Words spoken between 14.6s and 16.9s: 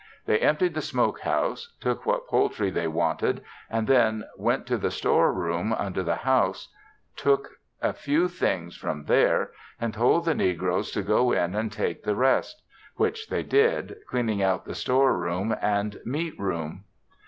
the store room and meat room.